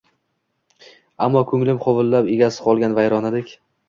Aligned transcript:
Ammo 1.25 1.43
ko`nglim 1.51 1.81
huvillab, 1.83 2.31
egasiz 2.37 2.63
qolgan 2.69 2.97
vayronadek 3.01 3.53